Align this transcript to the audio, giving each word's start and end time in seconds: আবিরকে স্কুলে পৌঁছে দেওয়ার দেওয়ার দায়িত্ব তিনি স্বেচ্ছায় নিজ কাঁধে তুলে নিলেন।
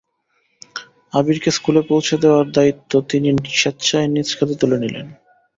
আবিরকে 1.13 1.49
স্কুলে 1.57 1.81
পৌঁছে 1.89 2.15
দেওয়ার 2.17 2.23
দেওয়ার 2.23 2.51
দায়িত্ব 2.51 2.91
তিনি 3.09 3.27
স্বেচ্ছায় 3.53 4.07
নিজ 4.07 4.29
কাঁধে 4.37 4.55
তুলে 4.61 4.77
নিলেন। 4.83 5.07